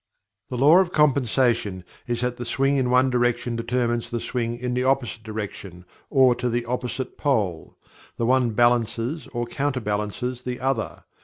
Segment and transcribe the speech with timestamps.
[0.49, 4.73] The Law of Compensation is that the swing in one direction determines the swing in
[4.73, 7.77] the opposite direction, or to the opposite pole
[8.17, 11.03] the one balances, or counterbalances, the other.